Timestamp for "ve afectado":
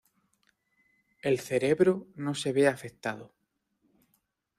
2.53-3.35